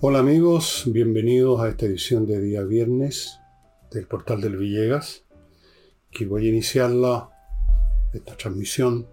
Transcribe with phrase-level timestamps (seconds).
[0.00, 3.40] Hola amigos, bienvenidos a esta edición de día viernes
[3.90, 5.24] del portal del Villegas,
[6.12, 7.30] que voy a iniciarla,
[8.12, 9.08] esta transmisión,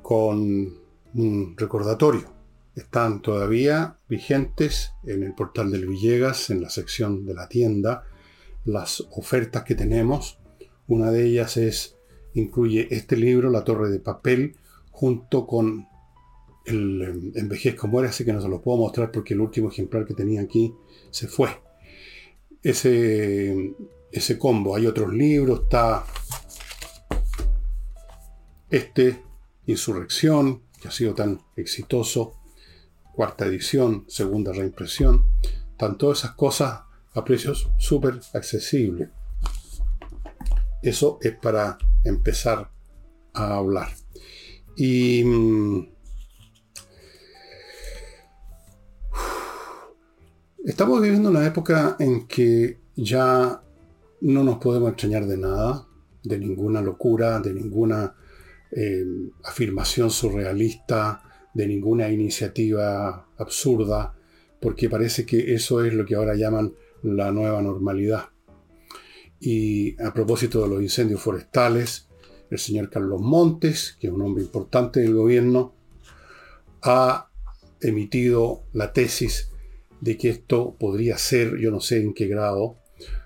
[0.00, 0.78] con
[1.14, 2.32] un recordatorio.
[2.76, 8.04] Están todavía vigentes en el portal del Villegas, en la sección de la tienda,
[8.64, 10.38] las ofertas que tenemos.
[10.86, 11.96] Una de ellas es,
[12.34, 14.54] incluye este libro, La Torre de Papel,
[14.92, 15.88] junto con
[16.68, 20.14] el envejezco muere, así que no se lo puedo mostrar porque el último ejemplar que
[20.14, 20.74] tenía aquí
[21.10, 21.48] se fue.
[22.62, 23.74] Ese,
[24.12, 26.04] ese combo, hay otros libros, está
[28.70, 29.22] este,
[29.66, 32.34] Insurrección, que ha sido tan exitoso,
[33.14, 35.24] cuarta edición, segunda reimpresión,
[35.72, 36.80] están todas esas cosas
[37.14, 39.10] a precios súper accesibles.
[40.82, 42.70] Eso es para empezar
[43.34, 43.90] a hablar.
[44.76, 45.22] Y
[50.64, 53.62] Estamos viviendo una época en que ya
[54.20, 55.86] no nos podemos extrañar de nada,
[56.24, 58.16] de ninguna locura, de ninguna
[58.72, 59.04] eh,
[59.44, 61.22] afirmación surrealista,
[61.54, 64.16] de ninguna iniciativa absurda,
[64.60, 68.24] porque parece que eso es lo que ahora llaman la nueva normalidad.
[69.38, 72.08] Y a propósito de los incendios forestales,
[72.50, 75.72] el señor Carlos Montes, que es un hombre importante del gobierno,
[76.82, 77.30] ha
[77.80, 79.52] emitido la tesis
[80.00, 82.76] de que esto podría ser, yo no sé en qué grado,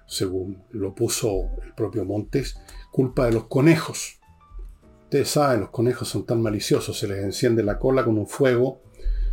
[0.07, 2.59] según lo puso el propio Montes,
[2.91, 4.19] culpa de los conejos.
[5.05, 8.83] Ustedes saben, los conejos son tan maliciosos, se les enciende la cola con un fuego,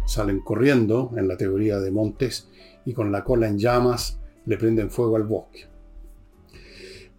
[0.05, 2.49] salen corriendo, en la teoría de Montes,
[2.85, 5.67] y con la cola en llamas le prenden fuego al bosque.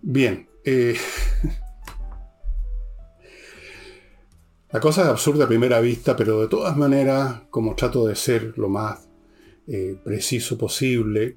[0.02, 0.96] Bien, eh,
[4.72, 8.54] la cosa es absurda a primera vista, pero de todas maneras, como trato de ser
[8.56, 9.09] lo más
[9.72, 11.36] eh, preciso posible.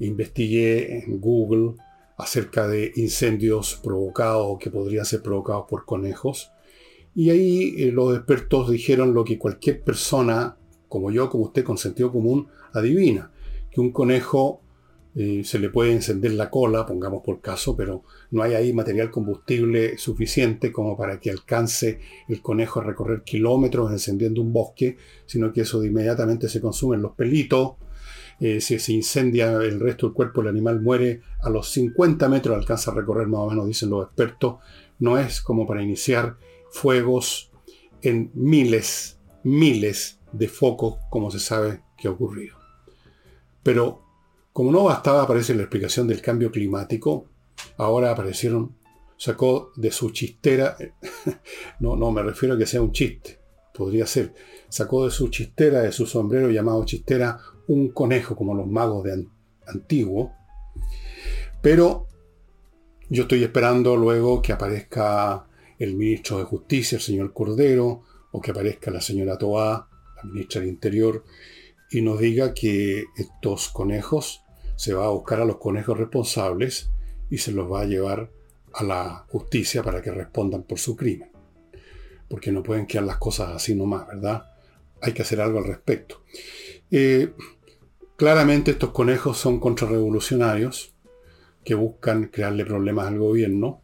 [0.00, 1.76] Investigué en Google
[2.18, 6.50] acerca de incendios provocados que podrían ser provocados por conejos.
[7.14, 10.56] Y ahí eh, los expertos dijeron lo que cualquier persona,
[10.88, 13.30] como yo, como usted, con sentido común, adivina,
[13.70, 14.62] que un conejo
[15.14, 19.98] se le puede encender la cola, pongamos por caso, pero no hay ahí material combustible
[19.98, 25.62] suficiente como para que alcance el conejo a recorrer kilómetros encendiendo un bosque, sino que
[25.62, 27.72] eso de inmediatamente se consumen los pelitos.
[28.38, 32.56] Eh, si se incendia el resto del cuerpo, el animal muere a los 50 metros,
[32.56, 34.56] alcanza a recorrer más o menos, dicen los expertos.
[34.98, 36.36] No es como para iniciar
[36.70, 37.50] fuegos
[38.02, 42.56] en miles, miles de focos, como se sabe que ha ocurrido.
[43.62, 44.09] Pero
[44.52, 47.26] como no bastaba, aparece la explicación del cambio climático,
[47.76, 48.76] ahora aparecieron,
[49.16, 50.76] sacó de su chistera,
[51.80, 53.38] no, no, me refiero a que sea un chiste,
[53.74, 54.34] podría ser,
[54.68, 57.38] sacó de su chistera, de su sombrero llamado chistera,
[57.68, 59.26] un conejo como los magos de
[59.66, 60.32] antiguo,
[61.62, 62.08] pero
[63.08, 65.46] yo estoy esperando luego que aparezca
[65.78, 70.60] el ministro de Justicia, el señor Cordero, o que aparezca la señora Toá, la ministra
[70.60, 71.24] del Interior,
[71.90, 74.44] y nos diga que estos conejos
[74.76, 76.90] se va a buscar a los conejos responsables
[77.28, 78.30] y se los va a llevar
[78.72, 81.30] a la justicia para que respondan por su crimen.
[82.28, 84.46] Porque no pueden quedar las cosas así nomás, ¿verdad?
[85.02, 86.22] Hay que hacer algo al respecto.
[86.90, 87.32] Eh,
[88.16, 90.94] claramente estos conejos son contrarrevolucionarios
[91.64, 93.82] que buscan crearle problemas al gobierno.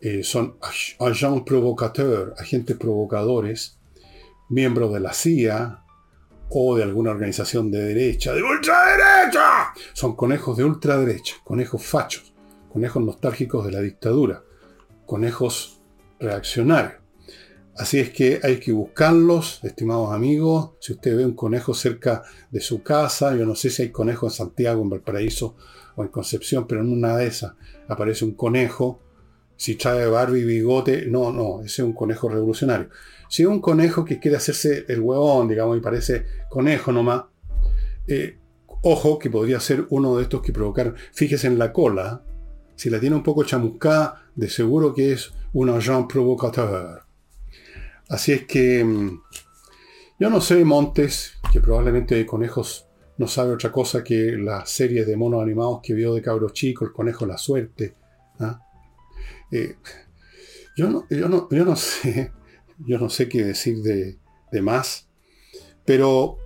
[0.00, 0.56] Eh, son
[0.98, 3.78] agents provocateurs, agentes provocadores,
[4.48, 5.82] miembros de la CIA,
[6.48, 9.72] o de alguna organización de derecha, de ultraderecha.
[9.92, 12.32] Son conejos de ultraderecha, conejos fachos,
[12.72, 14.42] conejos nostálgicos de la dictadura,
[15.06, 15.80] conejos
[16.20, 17.06] reaccionarios.
[17.76, 20.70] Así es que hay que buscarlos, estimados amigos.
[20.80, 24.32] Si usted ve un conejo cerca de su casa, yo no sé si hay conejos
[24.32, 25.56] en Santiago, en Valparaíso
[25.94, 27.52] o en Concepción, pero en una de esas
[27.86, 29.02] aparece un conejo.
[29.56, 32.88] Si trae Barbie bigote, no, no, ese es un conejo revolucionario.
[33.28, 37.24] Si un conejo que quiere hacerse el huevón, digamos, y parece conejo nomás,
[38.06, 38.38] eh,
[38.82, 42.22] ojo que podría ser uno de estos que provocar, fíjese en la cola,
[42.74, 47.02] si la tiene un poco chamuscada, de seguro que es un agent provocateur.
[48.08, 49.20] Así es que mm,
[50.20, 52.86] yo no sé, Montes, que probablemente conejos
[53.18, 56.84] no sabe otra cosa que la serie de monos animados que vio de cabro chico,
[56.84, 57.96] el conejo La Suerte.
[58.40, 58.60] ¿ah?
[59.50, 59.76] Eh,
[60.76, 62.30] yo, no, yo, no, yo no sé
[62.78, 64.18] yo no sé qué decir de,
[64.62, 65.06] más.
[65.84, 66.38] Pero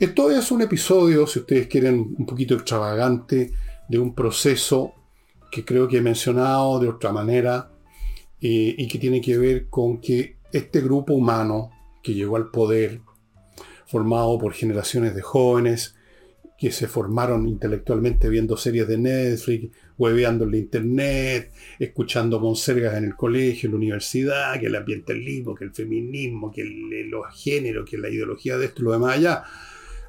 [0.00, 3.52] esto es un episodio, si ustedes quieren, un poquito extravagante
[3.88, 4.94] de un proceso
[5.52, 7.70] que creo que he mencionado de otra manera
[8.40, 11.70] eh, y que tiene que ver con que este grupo humano
[12.02, 13.00] que llegó al poder,
[13.86, 15.94] formado por generaciones de jóvenes
[16.58, 23.04] que se formaron intelectualmente viendo series de Netflix, hueveando en la internet, escuchando monsergas en
[23.04, 27.88] el colegio, en la universidad, que el ambientalismo, que el feminismo, que el, los géneros,
[27.88, 29.44] que la ideología de esto y lo demás allá.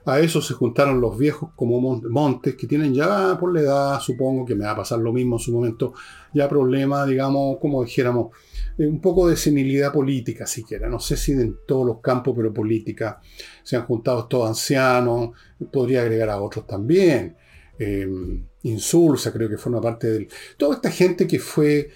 [0.08, 4.46] A eso se juntaron los viejos como montes que tienen ya por la edad, supongo
[4.46, 5.94] que me va a pasar lo mismo en su momento,
[6.34, 8.30] ya problemas, digamos, como dijéramos,
[8.78, 10.88] un poco de senilidad política siquiera.
[10.88, 13.20] No sé si en todos los campos, pero política.
[13.64, 15.32] Se han juntado estos ancianos,
[15.74, 17.36] podría agregar a otros también.
[17.78, 20.28] Em, Insulsa, creo que forma parte del...
[20.58, 21.90] Toda esta gente que fue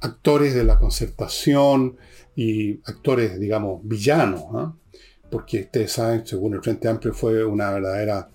[0.00, 1.96] actores de la concertación
[2.36, 4.44] y actores, digamos, villanos.
[4.52, 4.74] ¿ah?
[5.30, 8.28] Porque ustedes saben, según el Frente Amplio, fue una verdadera,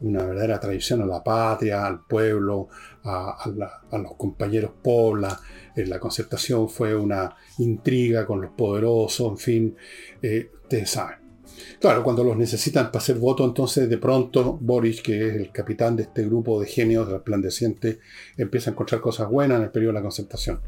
[0.00, 2.68] una verdadera traición a la patria, al pueblo,
[3.04, 3.50] a,
[3.92, 5.38] los compañeros pobla.
[5.74, 9.76] Eh, la concertación fue una intriga con los poderosos, en fin,
[10.22, 11.28] eh, ustedes saben.
[11.80, 15.96] Claro, cuando los necesitan para hacer voto, entonces de pronto Boris, que es el capitán
[15.96, 17.98] de este grupo de genios resplandecientes,
[18.36, 20.60] empieza a encontrar cosas buenas en el periodo de la concertación.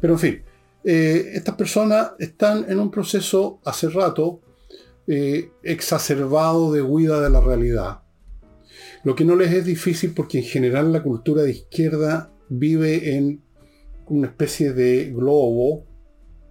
[0.00, 0.42] Pero en fin,
[0.84, 4.40] eh, estas personas están en un proceso hace rato
[5.10, 8.02] eh, exacerbado de huida de la realidad.
[9.04, 13.42] Lo que no les es difícil porque en general la cultura de izquierda vive en
[14.08, 15.86] una especie de globo,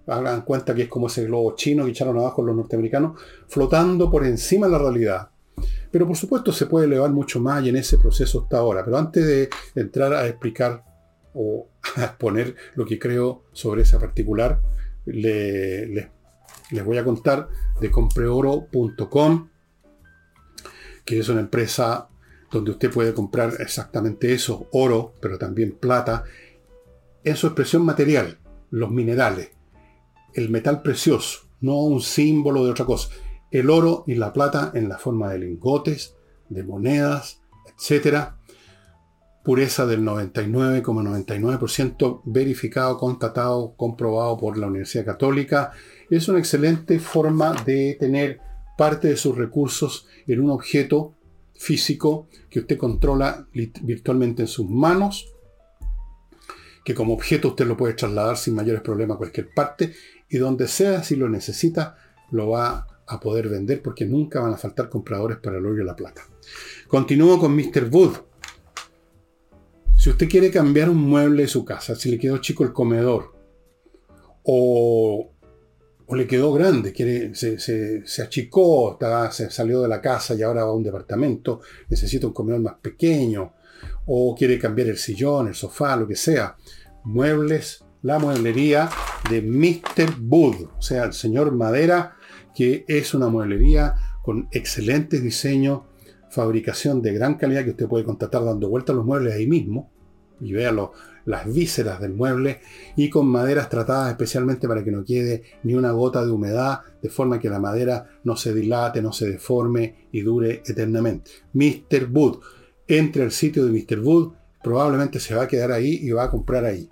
[0.08, 4.26] hagan cuenta que es como ese globo chino que echaron abajo los norteamericanos, flotando por
[4.26, 5.30] encima de la realidad.
[5.92, 8.84] Pero por supuesto se puede elevar mucho más y en ese proceso está ahora.
[8.84, 10.82] Pero antes de entrar a explicar
[11.32, 14.60] o a exponer lo que creo sobre esa particular,
[15.06, 16.06] le, les
[16.70, 17.48] les voy a contar
[17.80, 19.48] de compreoro.com,
[21.04, 22.08] que es una empresa
[22.50, 26.24] donde usted puede comprar exactamente eso, oro, pero también plata,
[27.24, 28.38] en su expresión material,
[28.70, 29.50] los minerales,
[30.34, 33.08] el metal precioso, no un símbolo de otra cosa.
[33.50, 36.14] El oro y la plata en la forma de lingotes,
[36.48, 38.28] de monedas, etc.
[39.42, 45.72] Pureza del 99,99%, verificado, constatado, comprobado por la Universidad Católica
[46.16, 48.40] es una excelente forma de tener
[48.76, 51.14] parte de sus recursos en un objeto
[51.54, 55.34] físico que usted controla virtualmente en sus manos,
[56.84, 59.92] que como objeto usted lo puede trasladar sin mayores problemas a cualquier parte
[60.28, 61.96] y donde sea si lo necesita
[62.30, 65.84] lo va a poder vender porque nunca van a faltar compradores para el oro y
[65.84, 66.22] la plata.
[66.86, 67.88] Continúo con Mr.
[67.90, 68.16] Wood.
[69.96, 73.34] Si usted quiere cambiar un mueble de su casa, si le quedó chico el comedor,
[74.44, 75.32] o
[76.10, 78.98] o le quedó grande, quiere, se, achicó,
[79.30, 82.76] se salió de la casa y ahora va a un departamento, necesita un comedor más
[82.80, 83.52] pequeño,
[84.06, 86.56] o quiere cambiar el sillón, el sofá, lo que sea.
[87.04, 88.88] Muebles, la mueblería
[89.28, 90.14] de Mr.
[90.26, 92.16] Wood, o sea, el señor Madera,
[92.54, 95.82] que es una mueblería con excelentes diseños,
[96.30, 99.90] fabricación de gran calidad que usted puede contratar dando vueltas los muebles ahí mismo
[100.40, 100.92] y véalo
[101.28, 102.60] las vísceras del mueble
[102.96, 107.10] y con maderas tratadas especialmente para que no quede ni una gota de humedad, de
[107.10, 111.30] forma que la madera no se dilate, no se deforme y dure eternamente.
[111.52, 112.08] Mr.
[112.10, 112.38] Wood,
[112.86, 114.00] entre al sitio de Mr.
[114.00, 114.32] Wood,
[114.62, 116.88] probablemente se va a quedar ahí y va a comprar ahí.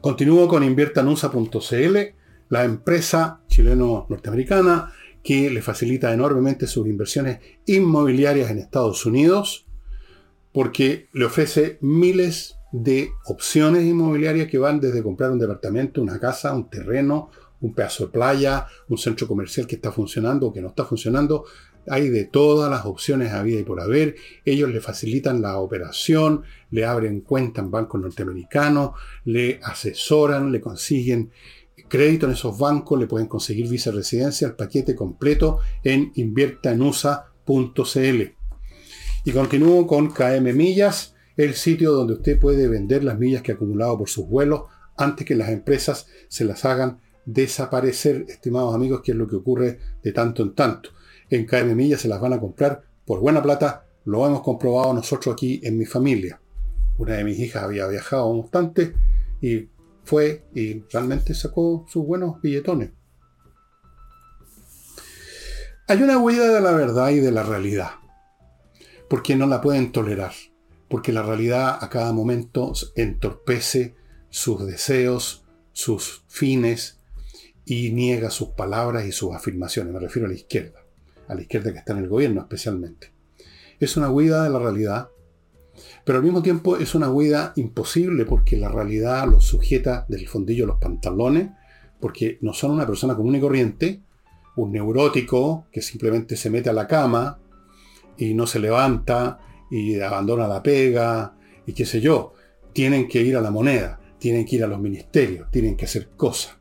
[0.00, 1.96] Continúo con inviertanusa.cl,
[2.48, 9.68] la empresa chileno-norteamericana que le facilita enormemente sus inversiones inmobiliarias en Estados Unidos
[10.52, 16.54] porque le ofrece miles de opciones inmobiliarias que van desde comprar un departamento, una casa,
[16.54, 17.30] un terreno,
[17.60, 21.44] un pedazo de playa, un centro comercial que está funcionando o que no está funcionando.
[21.88, 24.14] Hay de todas las opciones a vida y por haber.
[24.44, 28.92] Ellos le facilitan la operación, le abren cuenta en bancos norteamericanos,
[29.24, 31.30] le asesoran, le consiguen
[31.88, 38.41] crédito en esos bancos, le pueden conseguir visa residencia, el paquete completo en inviertaenusa.cl.
[39.24, 43.54] Y continúo con KM Millas, el sitio donde usted puede vender las millas que ha
[43.54, 44.62] acumulado por sus vuelos
[44.96, 49.78] antes que las empresas se las hagan desaparecer, estimados amigos, que es lo que ocurre
[50.02, 50.90] de tanto en tanto.
[51.30, 55.32] En KM Millas se las van a comprar por buena plata, lo hemos comprobado nosotros
[55.32, 56.40] aquí en mi familia.
[56.98, 58.92] Una de mis hijas había viajado bastante
[59.40, 59.68] y
[60.02, 62.90] fue y realmente sacó sus buenos billetones.
[65.86, 68.01] Hay una huida de la verdad y de la realidad
[69.12, 70.32] porque no la pueden tolerar,
[70.88, 73.94] porque la realidad a cada momento entorpece
[74.30, 76.98] sus deseos, sus fines
[77.66, 79.92] y niega sus palabras y sus afirmaciones.
[79.92, 80.80] Me refiero a la izquierda,
[81.28, 83.12] a la izquierda que está en el gobierno especialmente.
[83.78, 85.10] Es una huida de la realidad,
[86.06, 90.64] pero al mismo tiempo es una huida imposible porque la realidad los sujeta del fondillo
[90.64, 91.50] los pantalones,
[92.00, 94.00] porque no son una persona común y corriente,
[94.56, 97.41] un neurótico que simplemente se mete a la cama
[98.16, 99.40] y no se levanta
[99.70, 101.34] y abandona la pega
[101.66, 102.34] y qué sé yo.
[102.72, 106.10] Tienen que ir a la moneda, tienen que ir a los ministerios, tienen que hacer
[106.16, 106.56] cosas.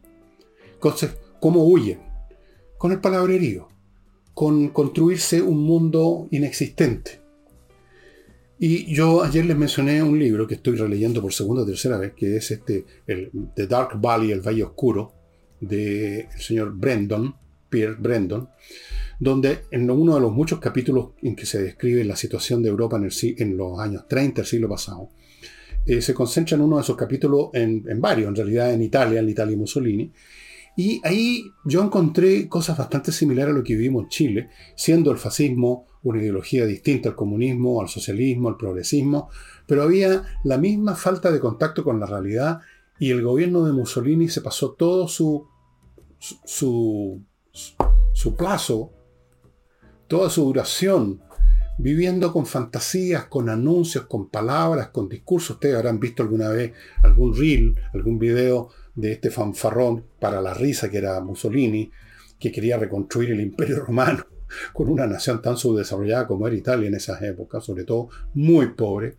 [0.74, 2.00] Entonces, ¿cómo huyen?
[2.78, 3.68] Con el palabrerío,
[4.34, 7.22] con construirse un mundo inexistente.
[8.58, 12.14] Y yo ayer les mencioné un libro que estoy releyendo por segunda o tercera vez,
[12.14, 15.14] que es este, el The Dark Valley, el Valle Oscuro,
[15.60, 17.36] del señor Brendon,
[17.70, 18.50] Pierre Brendon,
[19.22, 22.98] donde en uno de los muchos capítulos en que se describe la situación de Europa
[22.98, 25.10] en, en los años 30 del siglo pasado,
[25.86, 29.20] eh, se concentra en uno de esos capítulos, en, en, varios, en realidad en Italia,
[29.20, 30.12] en Italia y Mussolini,
[30.76, 35.20] y ahí yo encontré cosas bastante similares a lo que vivimos en Chile, siendo el
[35.20, 39.30] fascismo una ideología distinta al comunismo, al socialismo, al progresismo,
[39.68, 42.62] pero había la misma falta de contacto con la realidad
[42.98, 45.46] y el gobierno de Mussolini se pasó todo su,
[46.18, 48.94] su, su plazo,
[50.12, 51.22] toda su duración,
[51.78, 55.52] viviendo con fantasías, con anuncios, con palabras, con discursos.
[55.52, 60.92] Ustedes habrán visto alguna vez algún reel, algún video de este fanfarrón para la risa
[60.92, 61.90] que era Mussolini,
[62.38, 64.26] que quería reconstruir el imperio romano
[64.74, 69.16] con una nación tan subdesarrollada como era Italia en esas épocas, sobre todo muy pobre.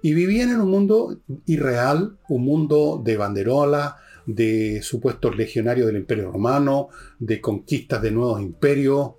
[0.00, 6.32] Y vivían en un mundo irreal, un mundo de banderola, de supuestos legionarios del imperio
[6.32, 6.88] romano,
[7.18, 9.16] de conquistas de nuevos imperios,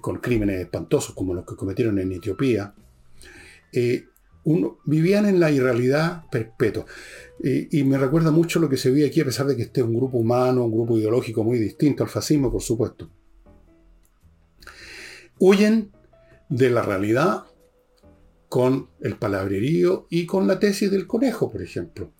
[0.00, 2.74] con crímenes espantosos como los que cometieron en Etiopía.
[3.72, 4.04] Eh,
[4.84, 6.84] vivían en la irrealidad perpetua.
[7.40, 9.86] y me recuerda mucho lo que se ve aquí, a pesar de que este es
[9.86, 13.10] un grupo humano, un grupo ideológico muy distinto al fascismo, por supuesto.
[15.38, 15.90] Huyen
[16.48, 17.44] de la realidad
[18.52, 22.12] con el palabrerío y con la tesis del conejo, por ejemplo,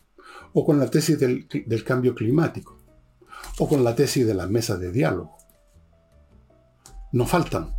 [0.55, 1.47] o con la tesis del,
[1.85, 2.79] cambio climático,
[3.59, 5.37] o con la tesis de las mesas de diálogo.
[7.13, 7.75] Nos faltan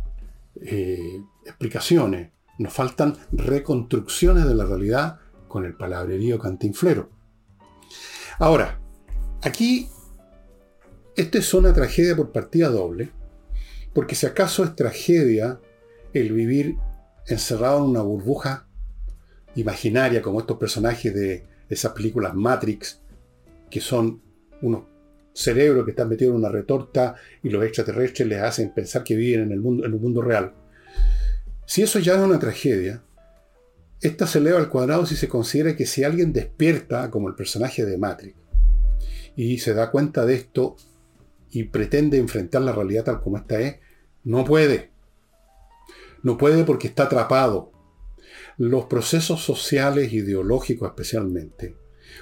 [0.62, 7.10] eh, explicaciones, nos faltan reconstrucciones de la realidad con el palabrerío cantinflero.
[8.38, 8.80] Ahora,
[9.42, 9.88] aquí,
[11.16, 13.10] esta es una tragedia por partida doble,
[13.92, 15.60] porque si acaso es tragedia
[16.12, 16.76] el vivir
[17.26, 18.66] encerrado en una burbuja
[19.54, 23.00] imaginaria como estos personajes de esas películas Matrix,
[23.70, 24.22] que son
[24.62, 24.93] unos
[25.34, 29.42] cerebros que están metidos en una retorta y los extraterrestres les hacen pensar que viven
[29.42, 30.54] en el mundo, en un mundo real.
[31.66, 33.02] Si eso ya es una tragedia,
[34.00, 37.84] esta se eleva al cuadrado si se considera que si alguien despierta, como el personaje
[37.84, 38.36] de Matrix,
[39.36, 40.76] y se da cuenta de esto
[41.50, 43.76] y pretende enfrentar la realidad tal como esta es,
[44.22, 44.90] no puede.
[46.22, 47.72] No puede porque está atrapado.
[48.56, 51.76] Los procesos sociales, ideológicos especialmente,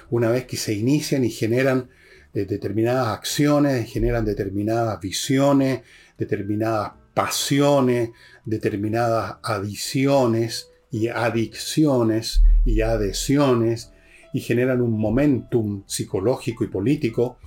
[0.09, 1.89] una vez que se inician y generan
[2.33, 5.81] determinadas acciones, generan determinadas visiones,
[6.17, 8.09] determinadas pasiones,
[8.43, 13.91] determinadas adiciones y adicciones y adhesiones,
[14.33, 17.37] y generan un momentum psicológico y político,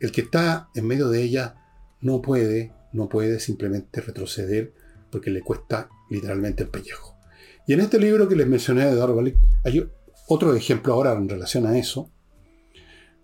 [0.00, 1.54] el que está en medio de ella
[2.02, 4.72] no puede no puede simplemente retroceder
[5.10, 7.16] porque le cuesta literalmente el pellejo.
[7.66, 9.88] Y en este libro que les mencioné de Darwin, hay
[10.28, 12.10] otro ejemplo ahora en relación a eso,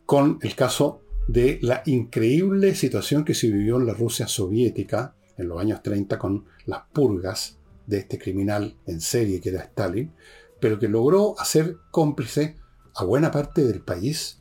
[0.04, 5.48] con el caso de la increíble situación que se vivió en la Rusia soviética en
[5.48, 10.12] los años 30 con las purgas de este criminal en serie que era Stalin,
[10.60, 12.56] pero que logró hacer cómplice
[12.94, 14.40] a buena parte del país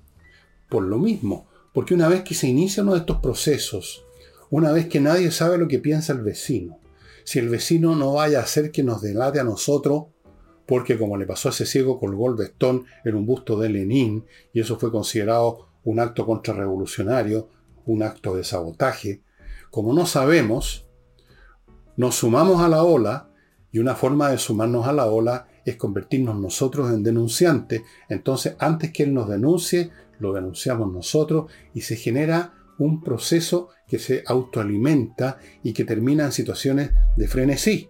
[0.70, 4.06] por lo mismo, porque una vez que se inicia uno de estos procesos
[4.52, 6.78] una vez que nadie sabe lo que piensa el vecino.
[7.24, 10.08] Si el vecino no vaya a hacer que nos delate a nosotros,
[10.68, 14.26] porque como le pasó a ese ciego colgó el vestón en un busto de Lenin,
[14.54, 17.50] y eso fue considerado un acto contrarrevolucionario,
[17.86, 19.22] un acto de sabotaje,
[19.70, 20.88] como no sabemos,
[21.98, 23.30] nos sumamos a la ola,
[23.72, 27.84] y una forma de sumarnos a la ola es convertirnos nosotros en denunciantes.
[28.10, 34.00] Entonces, antes que él nos denuncie, lo denunciamos nosotros y se genera un proceso que
[34.00, 37.90] se autoalimenta y que termina en situaciones de frenesí.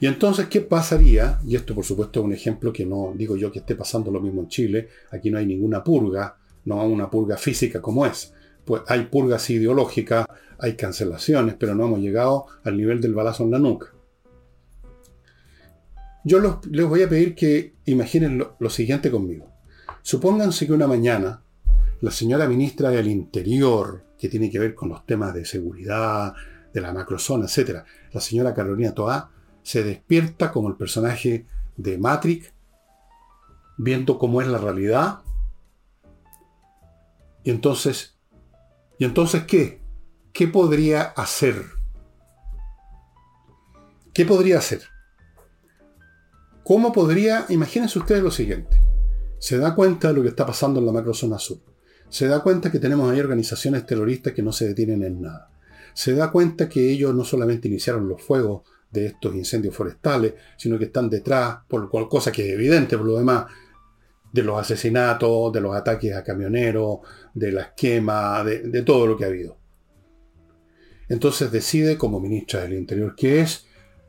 [0.00, 1.38] Y entonces, ¿qué pasaría?
[1.46, 4.20] Y esto, por supuesto, es un ejemplo que no digo yo que esté pasando lo
[4.20, 4.88] mismo en Chile.
[5.10, 8.32] Aquí no hay ninguna purga, no hay una purga física como es.
[8.64, 10.26] Pues hay purgas ideológicas,
[10.58, 13.92] hay cancelaciones, pero no hemos llegado al nivel del balazo en la nuca.
[16.24, 19.50] Yo les voy a pedir que imaginen lo, lo siguiente conmigo.
[20.02, 21.44] Supónganse que una mañana
[22.04, 26.34] la señora ministra del Interior, que tiene que ver con los temas de seguridad,
[26.70, 29.30] de la macrozona, etc., la señora Carolina Toá,
[29.64, 32.52] se despierta como el personaje de Matrix,
[33.78, 35.22] viendo cómo es la realidad.
[37.42, 38.14] Y entonces,
[38.98, 39.80] ¿y entonces qué?
[40.32, 41.64] ¿Qué podría hacer?
[44.12, 44.82] ¿Qué podría hacer?
[46.62, 48.80] ¿Cómo podría, imagínense ustedes lo siguiente,
[49.38, 51.58] se da cuenta de lo que está pasando en la macrozona sur,
[52.08, 55.50] se da cuenta que tenemos ahí organizaciones terroristas que no se detienen en nada,
[55.94, 58.62] se da cuenta que ellos no solamente iniciaron los fuegos
[58.94, 63.06] de estos incendios forestales, sino que están detrás, por cual cosa que es evidente por
[63.06, 63.46] lo demás,
[64.32, 67.00] de los asesinatos, de los ataques a camioneros,
[67.34, 69.58] de las quemas, de, de todo lo que ha habido.
[71.08, 73.66] Entonces decide como ministra del Interior, que es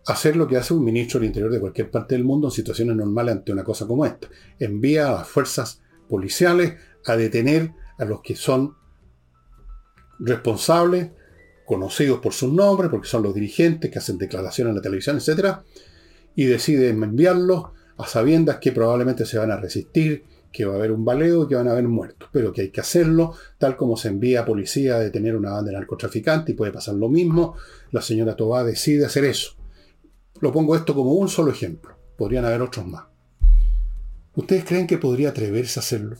[0.07, 2.95] hacer lo que hace un ministro del Interior de cualquier parte del mundo en situaciones
[2.95, 4.27] normales ante una cosa como esta.
[4.59, 6.75] Envía a las fuerzas policiales
[7.05, 8.75] a detener a los que son
[10.19, 11.11] responsables,
[11.65, 15.57] conocidos por sus nombres, porque son los dirigentes que hacen declaraciones en la televisión, etc.
[16.35, 17.65] Y decide enviarlos
[17.97, 21.55] a sabiendas que probablemente se van a resistir, que va a haber un baleo que
[21.55, 24.95] van a haber muertos, pero que hay que hacerlo, tal como se envía a policía
[24.95, 27.55] a detener una banda de narcotraficantes y puede pasar lo mismo.
[27.91, 29.55] La señora Tobá decide hacer eso.
[30.39, 31.97] Lo pongo esto como un solo ejemplo.
[32.17, 33.05] Podrían haber otros más.
[34.35, 36.17] ¿Ustedes creen que podría atreverse a hacerlo?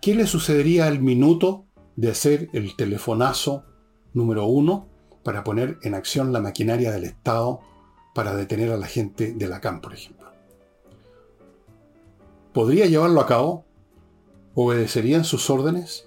[0.00, 3.64] ¿Qué le sucedería al minuto de hacer el telefonazo
[4.12, 4.88] número uno
[5.22, 7.60] para poner en acción la maquinaria del Estado
[8.14, 10.24] para detener a la gente de la CAM, por ejemplo?
[12.52, 13.64] ¿Podría llevarlo a cabo?
[14.54, 16.06] ¿Obedecerían sus órdenes?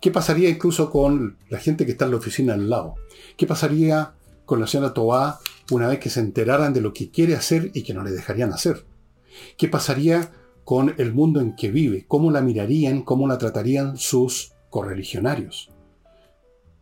[0.00, 2.94] ¿Qué pasaría incluso con la gente que está en la oficina al lado?
[3.36, 7.34] ¿Qué pasaría con la señora Tobá una vez que se enteraran de lo que quiere
[7.34, 8.86] hacer y que no le dejarían hacer?
[9.56, 10.30] ¿Qué pasaría
[10.64, 12.04] con el mundo en que vive?
[12.06, 13.02] ¿Cómo la mirarían?
[13.02, 15.70] ¿Cómo la tratarían sus correligionarios?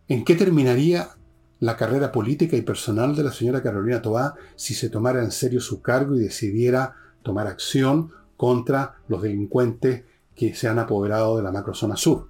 [0.09, 1.11] ¿En qué terminaría
[1.59, 5.61] la carrera política y personal de la señora Carolina Tobá si se tomara en serio
[5.61, 10.05] su cargo y decidiera tomar acción contra los delincuentes
[10.35, 12.29] que se han apoderado de la macrozona sur?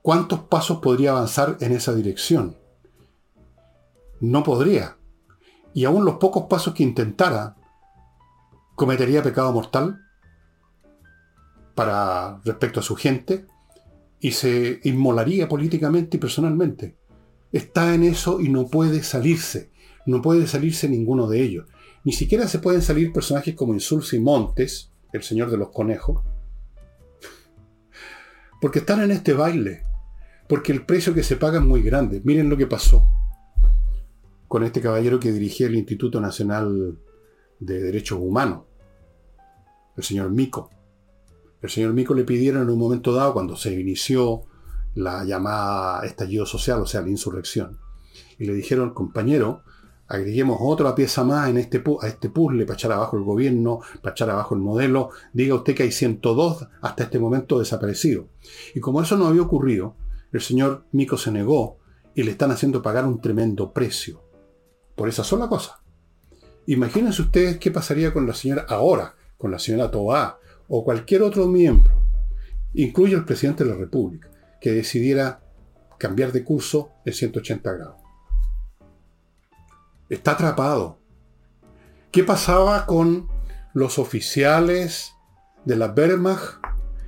[0.00, 2.56] ¿Cuántos pasos podría avanzar en esa dirección?
[4.20, 4.96] no podría.
[5.74, 7.56] Y aún los pocos pasos que intentara,
[8.74, 10.00] cometería pecado mortal
[11.74, 13.46] para respecto a su gente
[14.20, 16.96] y se inmolaría políticamente y personalmente.
[17.52, 19.70] Está en eso y no puede salirse.
[20.06, 21.66] No puede salirse ninguno de ellos.
[22.04, 26.22] Ni siquiera se pueden salir personajes como Insulsi Montes, el señor de los conejos,
[28.60, 29.82] porque están en este baile,
[30.48, 32.20] porque el precio que se paga es muy grande.
[32.24, 33.06] Miren lo que pasó
[34.46, 36.98] con este caballero que dirigía el Instituto Nacional
[37.60, 38.64] de Derechos Humanos,
[39.96, 40.70] el señor Mico.
[41.60, 44.42] El señor Mico le pidieron en un momento dado, cuando se inició
[44.94, 47.78] la llamada estallido social, o sea, la insurrección,
[48.38, 49.62] y le dijeron, compañero,
[50.06, 54.12] agreguemos otra pieza más en este, a este puzzle para echar abajo el gobierno, para
[54.12, 55.10] echar abajo el modelo.
[55.32, 58.26] Diga usted que hay 102 hasta este momento desaparecidos.
[58.74, 59.96] Y como eso no había ocurrido,
[60.32, 61.78] el señor Mico se negó
[62.14, 64.22] y le están haciendo pagar un tremendo precio
[64.96, 65.80] por esa sola cosa.
[66.66, 70.38] Imagínense ustedes qué pasaría con la señora ahora, con la señora Toa
[70.68, 71.94] o cualquier otro miembro,
[72.74, 75.40] incluye el presidente de la República, que decidiera
[75.98, 77.96] cambiar de curso en 180 grados.
[80.08, 80.98] Está atrapado.
[82.10, 83.28] ¿Qué pasaba con
[83.74, 85.12] los oficiales
[85.64, 86.64] de la Wehrmacht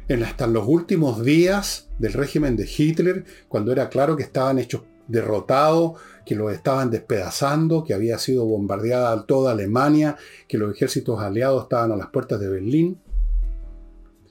[0.09, 4.83] en hasta los últimos días del régimen de Hitler, cuando era claro que estaban hechos
[5.07, 10.17] derrotados, que los estaban despedazando, que había sido bombardeada toda Alemania,
[10.49, 13.01] que los ejércitos aliados estaban a las puertas de Berlín,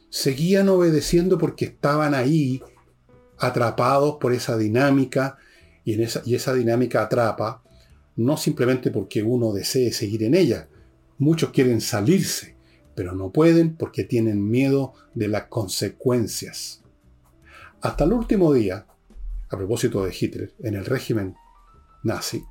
[0.09, 2.61] seguían obedeciendo porque estaban ahí
[3.37, 5.37] atrapados por esa dinámica
[5.83, 7.63] y, en esa, y esa dinámica atrapa
[8.15, 10.67] no simplemente porque uno desee seguir en ella,
[11.19, 12.57] muchos quieren salirse,
[12.93, 16.81] pero no pueden porque tienen miedo de las consecuencias.
[17.79, 18.85] Hasta el último día,
[19.49, 21.35] a propósito de Hitler, en el régimen
[22.03, 22.43] nazi,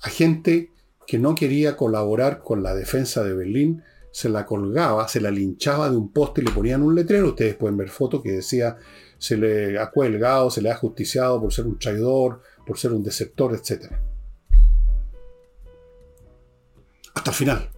[0.00, 0.70] a gente
[1.06, 3.82] que no quería colaborar con la defensa de Berlín,
[4.14, 7.30] se la colgaba, se la linchaba de un poste y le ponían un letrero.
[7.30, 8.76] Ustedes pueden ver fotos que decía
[9.18, 13.02] se le ha cuelgado, se le ha justiciado por ser un traidor, por ser un
[13.02, 13.92] desertor, etc.
[17.12, 17.70] Hasta el final.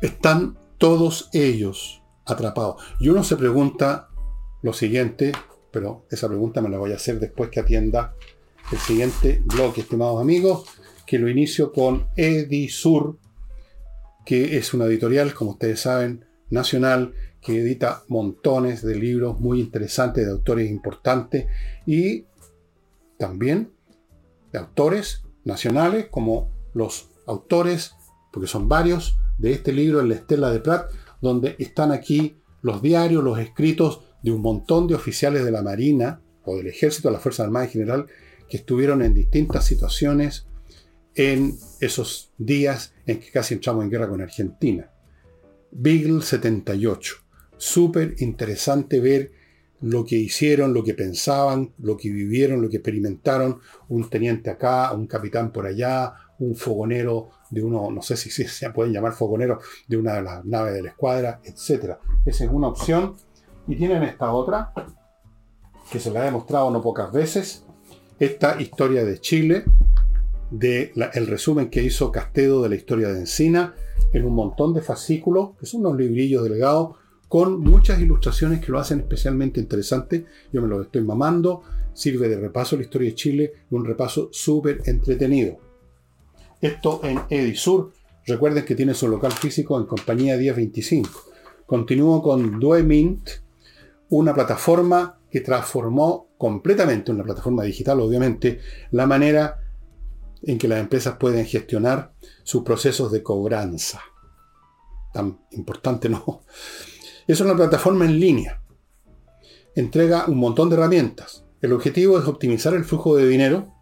[0.00, 2.80] Están todos ellos atrapados.
[3.00, 4.10] Y uno se pregunta
[4.62, 5.32] lo siguiente,
[5.72, 8.14] pero esa pregunta me la voy a hacer después que atienda
[8.70, 10.66] el siguiente bloque, estimados amigos,
[11.04, 13.18] que lo inicio con Edisur,
[14.28, 20.26] que es una editorial, como ustedes saben, nacional, que edita montones de libros muy interesantes
[20.26, 21.46] de autores importantes
[21.86, 22.26] y
[23.16, 23.72] también
[24.52, 27.94] de autores nacionales como los autores,
[28.30, 30.90] porque son varios, de este libro, en la Estela de Prat,
[31.22, 36.20] donde están aquí los diarios, los escritos de un montón de oficiales de la Marina
[36.44, 38.06] o del Ejército, de la Fuerza Armada en general,
[38.50, 40.46] que estuvieron en distintas situaciones
[41.14, 44.88] en esos días en que casi entramos en guerra con Argentina.
[45.70, 47.14] Beagle 78.
[47.56, 49.32] Súper interesante ver
[49.80, 54.92] lo que hicieron, lo que pensaban, lo que vivieron, lo que experimentaron, un teniente acá,
[54.92, 59.58] un capitán por allá, un fogonero de uno, no sé si se pueden llamar fogonero,
[59.86, 61.94] de una de las naves de la escuadra, etc.
[62.26, 63.16] Esa es una opción.
[63.66, 64.72] Y tienen esta otra,
[65.90, 67.64] que se la he demostrado no pocas veces,
[68.18, 69.64] esta historia de Chile,
[70.50, 73.74] de el resumen que hizo Castedo de la historia de Encina,
[74.12, 76.96] en un montón de fascículos, que son unos librillos delgados,
[77.28, 80.24] con muchas ilustraciones que lo hacen especialmente interesante.
[80.52, 81.62] Yo me lo estoy mamando.
[81.92, 85.58] Sirve de repaso a la historia de Chile, un repaso súper entretenido.
[86.60, 87.92] Esto en Edisur.
[88.26, 91.10] Recuerden que tiene su local físico en compañía 1025.
[91.66, 93.28] Continúo con Duemint,
[94.10, 98.60] una plataforma que transformó completamente, una plataforma digital obviamente,
[98.92, 99.67] la manera
[100.42, 104.00] en que las empresas pueden gestionar sus procesos de cobranza.
[105.12, 106.42] Tan importante, ¿no?
[107.26, 108.62] Es una plataforma en línea.
[109.74, 111.44] Entrega un montón de herramientas.
[111.60, 113.74] El objetivo es optimizar el flujo de dinero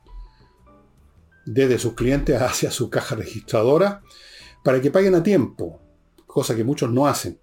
[1.45, 4.03] desde sus clientes hacia su caja registradora
[4.65, 5.81] para que paguen a tiempo,
[6.27, 7.41] cosa que muchos no hacen.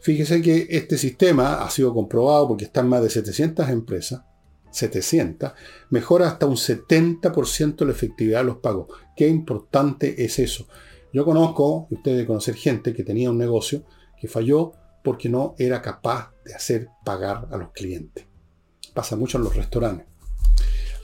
[0.00, 4.22] Fíjese que este sistema ha sido comprobado porque están más de 700 empresas,
[4.70, 5.52] 700,
[5.90, 8.88] mejora hasta un 70% la efectividad de los pagos.
[9.16, 10.66] Qué importante es eso.
[11.12, 13.84] Yo conozco, usted debe conocer gente que tenía un negocio
[14.20, 18.26] que falló porque no era capaz de hacer pagar a los clientes.
[18.94, 20.06] Pasa mucho en los restaurantes.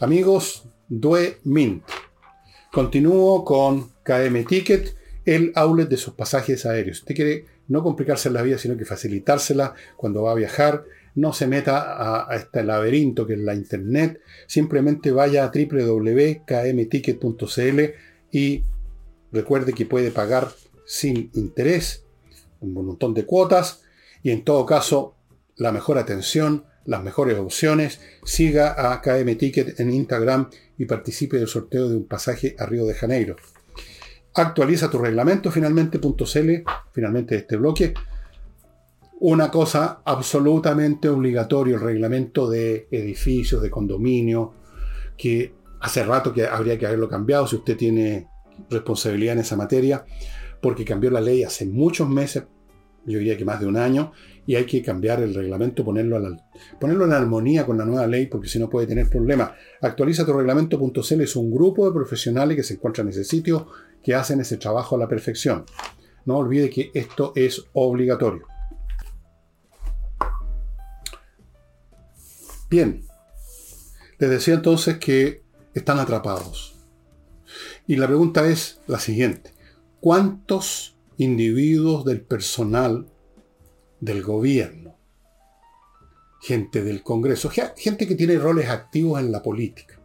[0.01, 1.83] Amigos, Due Mint.
[2.71, 6.99] Continúo con KM Ticket, el outlet de sus pasajes aéreos.
[6.99, 10.85] Usted quiere no complicarse la vida, sino que facilitársela cuando va a viajar.
[11.17, 14.21] No se meta a, este laberinto que es la internet.
[14.47, 17.81] Simplemente vaya a www.kmticket.cl
[18.31, 18.63] y
[19.33, 20.53] recuerde que puede pagar
[20.87, 22.05] sin interés
[22.61, 23.83] un montón de cuotas
[24.23, 25.15] y en todo caso,
[25.57, 31.49] la mejor atención, las mejores opciones, siga a KM Ticket en Instagram y participe del
[31.49, 33.37] sorteo de un pasaje a Río de Janeiro.
[34.35, 36.51] Actualiza tu reglamento finalmente.cl,
[36.93, 37.95] finalmente este bloque.
[39.19, 44.53] Una cosa absolutamente obligatoria, el reglamento de edificios, de condominio,
[45.17, 48.29] que hace rato que habría que haberlo cambiado si usted tiene
[48.69, 50.05] responsabilidad en esa materia,
[50.61, 52.45] porque cambió la ley hace muchos meses,
[53.07, 54.13] yo diría que más de un año,
[54.47, 56.37] y hay que cambiar el reglamento, ponerlo,
[56.79, 59.53] ponerlo en armonía con la nueva ley, porque si no puede tener problemas.
[59.81, 63.69] Actualiza tu reglamento.cl es un grupo de profesionales que se encuentran en ese sitio
[64.03, 65.65] que hacen ese trabajo a la perfección.
[66.27, 68.56] No olvide que esto es obligatorio.
[72.69, 73.05] Bien,
[74.19, 76.75] les decía entonces que están atrapados.
[77.87, 79.55] Y la pregunta es la siguiente.
[80.01, 83.07] ¿Cuántos individuos del personal
[84.01, 84.97] del gobierno,
[86.41, 90.01] gente del Congreso, gente que tiene roles activos en la política,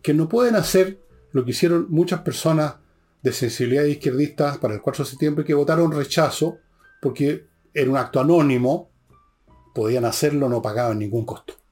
[0.00, 1.00] que no pueden hacer
[1.32, 2.76] lo que hicieron muchas personas
[3.22, 6.58] de sensibilidad izquierdista para el 4 de septiembre, que votaron rechazo
[7.02, 8.90] porque era un acto anónimo,
[9.74, 11.63] podían hacerlo, no pagaban ningún costo.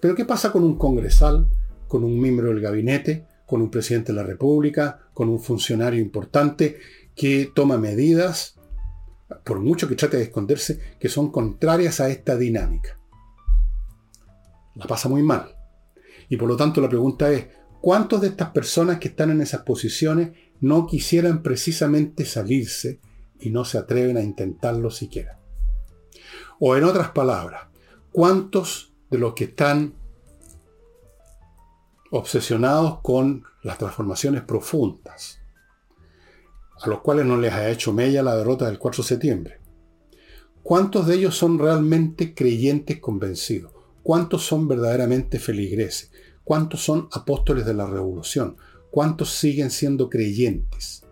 [0.00, 1.48] Pero ¿qué pasa con un congresal,
[1.86, 6.78] con un miembro del gabinete, con un presidente de la República, con un funcionario importante
[7.14, 8.56] que toma medidas,
[9.44, 12.98] por mucho que trate de esconderse, que son contrarias a esta dinámica.
[14.74, 15.56] La pasa muy mal.
[16.28, 17.46] Y por lo tanto la pregunta es,
[17.80, 23.00] ¿cuántos de estas personas que están en esas posiciones no quisieran precisamente salirse
[23.40, 25.40] y no se atreven a intentarlo siquiera?
[26.60, 27.62] O en otras palabras,
[28.12, 29.94] ¿cuántos de los que están
[32.10, 35.40] obsesionados con las transformaciones profundas,
[36.80, 39.60] a los cuales no les ha hecho mella la derrota del 4 de septiembre.
[40.62, 43.72] ¿Cuántos de ellos son realmente creyentes convencidos?
[44.02, 46.10] ¿Cuántos son verdaderamente feligreses?
[46.44, 48.56] ¿Cuántos son apóstoles de la revolución?
[48.90, 51.04] ¿Cuántos siguen siendo creyentes?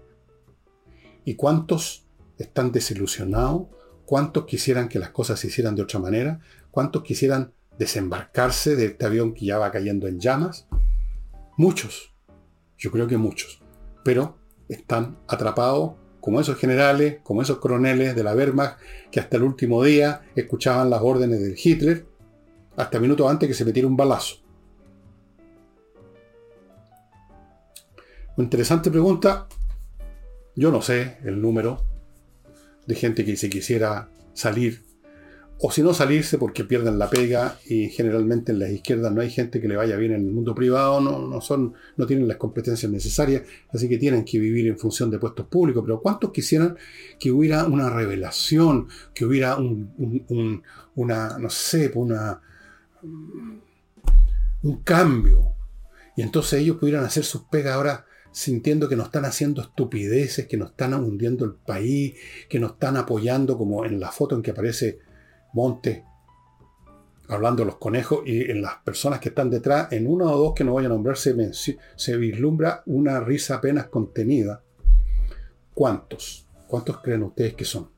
[1.25, 2.07] ¿Y cuántos
[2.39, 3.67] están desilusionados?
[4.05, 6.41] ¿Cuántos quisieran que las cosas se hicieran de otra manera?
[6.71, 10.67] ¿Cuántos quisieran desembarcarse de este avión que ya va cayendo en llamas?
[11.57, 12.15] Muchos.
[12.79, 13.63] Yo creo que muchos.
[14.05, 14.37] Pero
[14.69, 19.83] están atrapados como esos generales, como esos coroneles de la Wehrmacht que hasta el último
[19.85, 22.07] día escuchaban las órdenes del Hitler,
[22.77, 24.37] hasta minutos antes que se metiera un balazo.
[28.37, 29.49] Una interesante pregunta.
[30.55, 31.85] Yo no sé el número
[32.87, 34.86] de gente que se quisiera salir
[35.59, 39.31] o si no salirse porque pierden la pega y generalmente en las izquierdas no hay
[39.31, 42.37] gente que le vaya bien en el mundo privado, no, no, son, no tienen las
[42.37, 45.83] competencias necesarias, así que tienen que vivir en función de puestos públicos.
[45.85, 46.77] Pero ¿cuántos quisieran
[47.19, 50.63] que hubiera una revelación, que hubiera un,
[50.95, 52.39] una, no sé, una,
[54.63, 55.55] un cambio?
[56.19, 60.59] Y entonces ellos pudieran hacer sus pegas ahora sintiendo que nos están haciendo estupideces, que
[60.59, 62.15] nos están hundiendo el país,
[62.51, 65.06] que nos están apoyando como en la foto en que aparece
[65.53, 66.05] monte,
[67.29, 70.55] hablando de los conejos, y en las personas que están detrás, en una o dos
[70.55, 71.35] que no voy a nombrar, se,
[71.97, 74.63] se vislumbra una risa apenas contenida.
[75.75, 76.47] ¿Cuántos?
[76.67, 77.91] ¿Cuántos creen ustedes que son?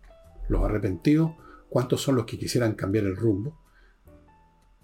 [0.49, 1.33] ¿Los arrepentidos?
[1.69, 3.59] ¿Cuántos son los que quisieran cambiar el rumbo?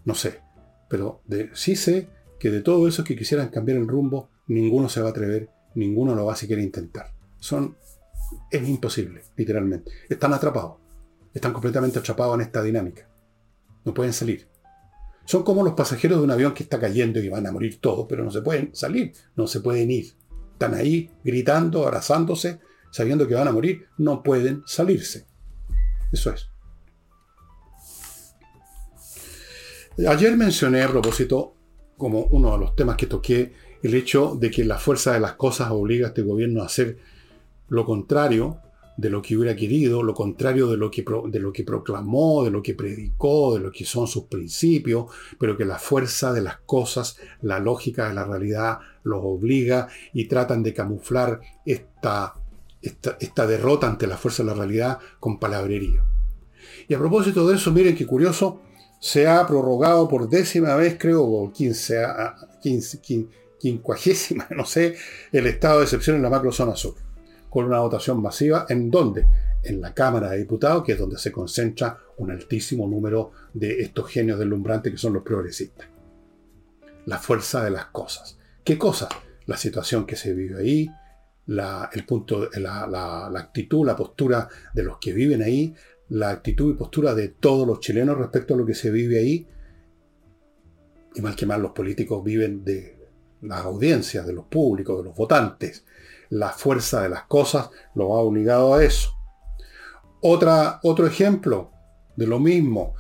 [0.05, 0.41] No sé,
[0.89, 5.01] pero de, sí sé que de todos esos que quisieran cambiar el rumbo, ninguno se
[5.01, 7.13] va a atrever, ninguno lo va a siquiera intentar.
[7.39, 7.77] Son,
[8.51, 9.91] es imposible, literalmente.
[10.09, 10.84] Están atrapados.
[11.35, 13.09] Están completamente atrapados en esta dinámica.
[13.85, 14.49] No pueden salir.
[15.27, 18.07] Son como los pasajeros de un avión que está cayendo y van a morir todos,
[18.09, 20.15] pero no se pueden salir, no se pueden ir.
[20.53, 22.61] Están ahí gritando, abrazándose,
[22.93, 25.27] sabiendo que van a morir, no pueden salirse.
[26.13, 26.49] Eso es.
[30.07, 31.57] Ayer mencioné a propósito,
[31.97, 35.35] como uno de los temas que toqué, el hecho de que la fuerza de las
[35.35, 36.99] cosas obliga a este gobierno a hacer
[37.69, 38.61] lo contrario
[38.97, 42.51] de lo que hubiera querido, lo contrario de lo, que, de lo que proclamó, de
[42.51, 45.07] lo que predicó, de lo que son sus principios,
[45.39, 50.27] pero que la fuerza de las cosas, la lógica de la realidad los obliga y
[50.27, 52.35] tratan de camuflar esta,
[52.81, 56.05] esta, derrota ante la fuerza de la realidad con palabrería.
[56.89, 58.61] Y a propósito de eso, miren qué curioso,
[59.01, 61.53] se ha prorrogado por décima vez, creo, o
[63.59, 64.97] quincuagésima, no sé,
[65.33, 67.04] el estado de excepción en la macrozona sur
[67.55, 68.67] con una votación masiva.
[68.69, 69.29] ¿En dónde?
[69.63, 74.11] En la Cámara de Diputados, que es donde se concentra un altísimo número de estos
[74.11, 75.87] genios deslumbrantes que son los progresistas.
[77.07, 78.37] La fuerza de las cosas.
[78.65, 79.09] ¿Qué cosas?
[79.47, 80.91] La situación que se vive ahí,
[81.47, 85.73] la, el punto, la, la, actitud, la postura de los que viven ahí,
[86.09, 89.47] la actitud y postura de todos los chilenos respecto a lo que se vive ahí.
[91.15, 92.99] Y mal que mal los políticos viven de
[93.43, 95.85] las audiencias, de los públicos, de los votantes
[96.35, 99.11] la fuerza de las cosas lo ha obligado a eso.
[100.21, 101.71] Otra, otro ejemplo
[102.17, 102.95] de lo mismo,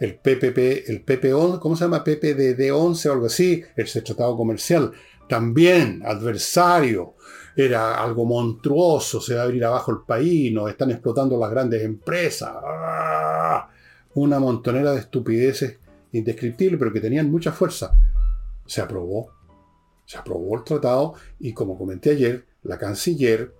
[0.00, 2.02] el PPP, el PP11, ¿cómo se llama?
[2.02, 4.90] PPDD11 o algo así, el tratado comercial,
[5.28, 7.14] también adversario,
[7.54, 11.84] era algo monstruoso, se va a abrir abajo el país, nos están explotando las grandes
[11.84, 13.68] empresas, ¡Ah!
[14.14, 15.78] una montonera de estupideces
[16.10, 17.92] indescriptibles, pero que tenían mucha fuerza.
[18.66, 19.30] Se aprobó,
[20.04, 23.52] se aprobó el tratado y como comenté ayer, la canciller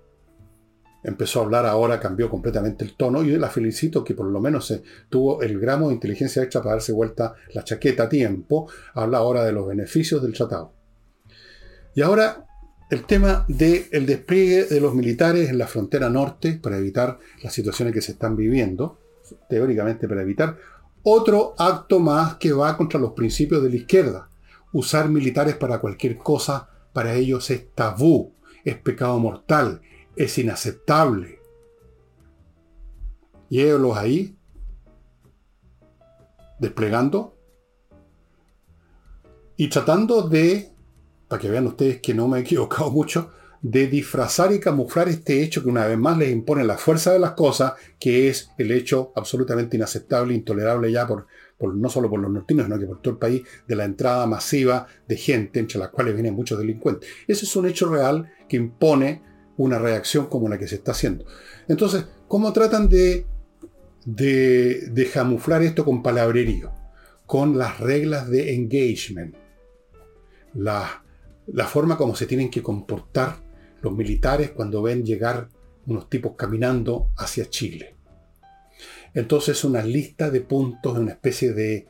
[1.03, 4.81] empezó a hablar ahora, cambió completamente el tono y la felicito que por lo menos
[5.09, 8.71] tuvo el gramo de inteligencia extra para darse vuelta la chaqueta a tiempo.
[8.95, 10.75] Habla ahora de los beneficios del tratado.
[11.95, 12.47] Y ahora
[12.91, 17.95] el tema del despliegue de los militares en la frontera norte para evitar las situaciones
[17.95, 18.99] que se están viviendo,
[19.49, 20.59] teóricamente para evitar
[21.03, 24.29] otro acto más que va contra los principios de la izquierda.
[24.73, 29.83] Usar militares para cualquier cosa para ellos es tabú es pecado mortal,
[30.17, 31.41] es inaceptable.
[33.49, 34.37] Y ellos ahí,
[36.59, 37.37] desplegando
[39.57, 40.73] y tratando de,
[41.29, 45.43] para que vean ustedes que no me he equivocado mucho, de disfrazar y camuflar este
[45.43, 48.71] hecho que una vez más les impone la fuerza de las cosas, que es el
[48.71, 51.27] hecho absolutamente inaceptable, intolerable ya por,
[51.61, 54.87] no solo por los nortinos, sino que por todo el país, de la entrada masiva
[55.07, 57.09] de gente, entre las cuales vienen muchos delincuentes.
[57.29, 59.23] Ese es un hecho real que impone
[59.57, 61.27] una reacción como la que se está haciendo.
[61.69, 63.27] Entonces, ¿cómo tratan de,
[64.07, 65.03] de, de
[65.67, 66.73] esto con palabrerío?
[67.27, 69.37] Con las reglas de engagement.
[70.55, 71.05] La,
[71.47, 73.37] la forma como se tienen que comportar
[73.83, 75.49] los militares cuando ven llegar
[75.87, 77.97] unos tipos caminando hacia Chile.
[79.15, 81.87] Entonces una lista de puntos, una especie de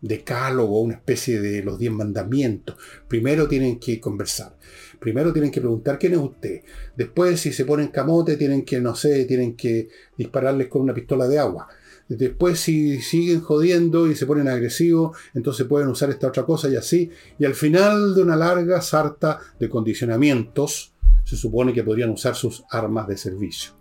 [0.00, 2.76] decálogo, una especie de los diez mandamientos.
[3.06, 4.56] Primero tienen que conversar.
[4.98, 6.62] Primero tienen que preguntar quién es usted.
[6.96, 11.28] Después, si se ponen camote, tienen que, no sé, tienen que dispararles con una pistola
[11.28, 11.68] de agua.
[12.08, 16.76] Después, si siguen jodiendo y se ponen agresivos, entonces pueden usar esta otra cosa y
[16.76, 17.10] así.
[17.38, 20.92] Y al final de una larga sarta de condicionamientos,
[21.24, 23.72] se supone que podrían usar sus armas de servicio.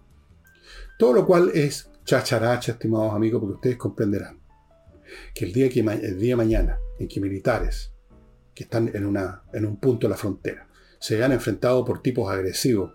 [0.99, 4.39] Todo lo cual es chacharacha, estimados amigos, porque ustedes comprenderán
[5.35, 7.93] que el día, que, el día de mañana en que militares
[8.55, 10.67] que están en, una, en un punto de la frontera
[10.99, 12.93] se vean enfrentados por tipos agresivos,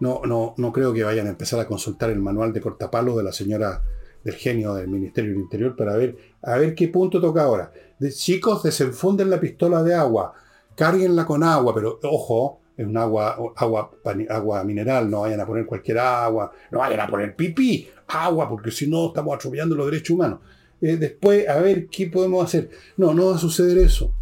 [0.00, 3.24] no, no, no creo que vayan a empezar a consultar el manual de cortapalos de
[3.24, 3.84] la señora
[4.24, 7.72] del genio del Ministerio del Interior para ver a ver qué punto toca ahora.
[8.10, 10.32] Chicos, desenfunden la pistola de agua,
[10.74, 13.90] cárguenla con agua, pero ojo, es un agua, agua,
[14.30, 18.70] agua mineral, no vayan a poner cualquier agua, no vayan a poner pipí, agua, porque
[18.70, 20.40] si no estamos atropellando los derechos humanos.
[20.80, 22.70] Eh, después, a ver, ¿qué podemos hacer?
[22.96, 24.14] No, no va a suceder eso.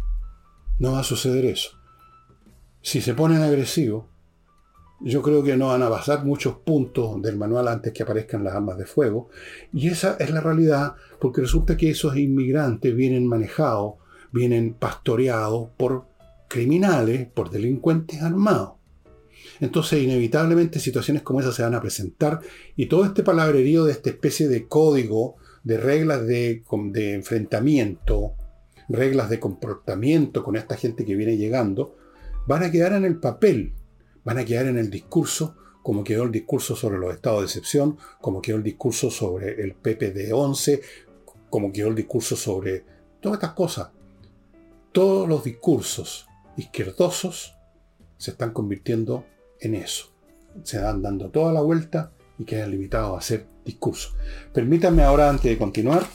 [0.79, 1.71] No va a suceder eso.
[2.81, 4.05] Si se ponen agresivos,
[5.03, 8.53] yo creo que no van a pasar muchos puntos del manual antes que aparezcan las
[8.53, 9.29] armas de fuego.
[9.73, 13.95] Y esa es la realidad, porque resulta que esos inmigrantes vienen manejados,
[14.31, 16.05] vienen pastoreados por
[16.51, 18.73] criminales, por delincuentes armados.
[19.61, 22.41] Entonces, inevitablemente situaciones como esas se van a presentar
[22.75, 28.33] y todo este palabrerío de esta especie de código, de reglas de, de enfrentamiento,
[28.89, 31.95] reglas de comportamiento con esta gente que viene llegando,
[32.47, 33.73] van a quedar en el papel,
[34.25, 37.97] van a quedar en el discurso, como quedó el discurso sobre los estados de excepción,
[38.19, 40.81] como quedó el discurso sobre el PPD-11,
[41.49, 42.83] como quedó el discurso sobre
[43.21, 43.89] todas estas cosas.
[44.91, 47.55] Todos los discursos izquierdosos
[48.17, 49.25] se están convirtiendo
[49.59, 50.13] en eso.
[50.63, 54.15] Se van dando toda la vuelta y quedan limitados a hacer discursos.
[54.53, 56.05] Permítanme ahora, antes de continuar,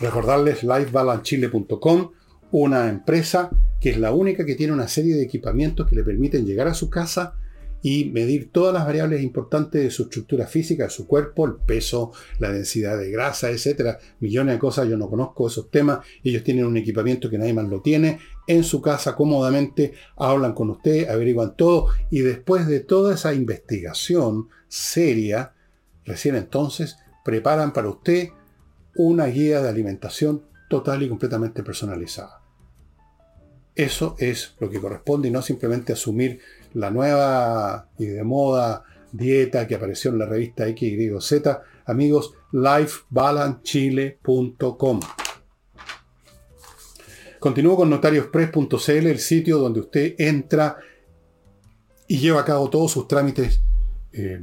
[0.00, 2.12] recordarles lifebalancechile.com,
[2.52, 6.46] una empresa que es la única que tiene una serie de equipamientos que le permiten
[6.46, 7.34] llegar a su casa
[7.82, 12.12] y medir todas las variables importantes de su estructura física, de su cuerpo, el peso,
[12.38, 16.66] la densidad de grasa, etcétera, millones de cosas, yo no conozco esos temas, ellos tienen
[16.66, 21.54] un equipamiento que nadie más lo tiene, en su casa cómodamente, hablan con usted, averiguan
[21.54, 21.88] todo.
[22.10, 25.52] Y después de toda esa investigación seria,
[26.04, 28.30] recién entonces preparan para usted
[28.96, 32.42] una guía de alimentación total y completamente personalizada.
[33.74, 36.40] Eso es lo que corresponde y no simplemente asumir
[36.74, 41.42] la nueva y de moda dieta que apareció en la revista XYZ.
[41.86, 45.00] Amigos, lifebalancechile.com.
[47.38, 50.78] Continúo con notariospress.cl, el sitio donde usted entra
[52.08, 53.60] y lleva a cabo todos sus trámites
[54.12, 54.40] eh,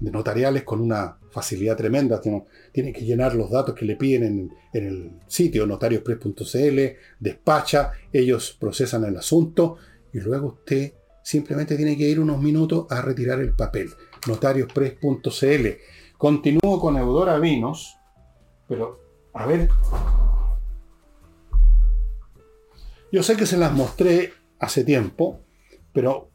[0.00, 2.20] de notariales con una facilidad tremenda.
[2.20, 6.80] Tiene, que llenar los datos que le piden en, el sitio notariospress.cl,
[7.18, 9.76] despacha, ellos procesan el asunto
[10.12, 10.92] y luego usted
[11.28, 13.90] simplemente tiene que ir unos minutos a retirar el papel.
[14.26, 15.66] notariospress.cl.
[16.16, 17.98] Continúo con Eudora Vinos,
[18.66, 18.98] pero
[19.34, 19.68] a ver.
[23.12, 25.40] Yo sé que se las mostré hace tiempo,
[25.92, 26.30] pero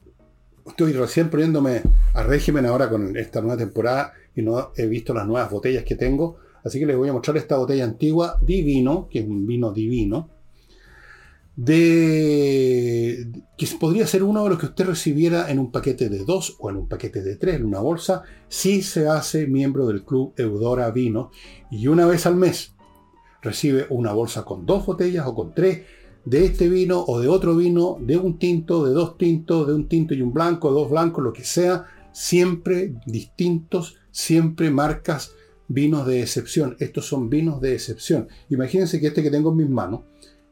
[0.64, 1.82] estoy recién poniéndome
[2.14, 5.96] a régimen ahora con esta nueva temporada y no he visto las nuevas botellas que
[5.96, 6.38] tengo.
[6.64, 10.30] Así que les voy a mostrar esta botella antigua, Divino, que es un vino divino,
[11.56, 16.56] de que podría ser uno de los que usted recibiera en un paquete de dos
[16.60, 20.34] o en un paquete de tres, en una bolsa, si se hace miembro del club
[20.38, 21.32] Eudora Vino
[21.70, 22.74] y una vez al mes
[23.42, 25.84] recibe una bolsa con dos botellas o con tres
[26.26, 29.88] de este vino o de otro vino, de un tinto, de dos tintos, de un
[29.88, 35.36] tinto y un blanco, dos blancos, lo que sea, siempre distintos, siempre marcas
[35.68, 36.78] vinos de excepción.
[36.80, 38.30] Estos son vinos de excepción.
[38.50, 40.02] Imagínense que este que tengo en mis manos